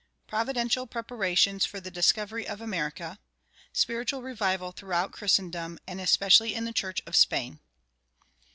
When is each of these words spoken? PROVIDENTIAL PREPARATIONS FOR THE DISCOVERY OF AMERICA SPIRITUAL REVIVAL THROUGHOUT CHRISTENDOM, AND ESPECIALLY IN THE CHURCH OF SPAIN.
PROVIDENTIAL 0.25 0.87
PREPARATIONS 0.87 1.63
FOR 1.67 1.79
THE 1.79 1.91
DISCOVERY 1.91 2.47
OF 2.47 2.59
AMERICA 2.59 3.19
SPIRITUAL 3.71 4.23
REVIVAL 4.23 4.71
THROUGHOUT 4.71 5.11
CHRISTENDOM, 5.11 5.77
AND 5.85 6.01
ESPECIALLY 6.01 6.55
IN 6.55 6.65
THE 6.65 6.73
CHURCH 6.73 7.03
OF 7.05 7.15
SPAIN. 7.15 7.59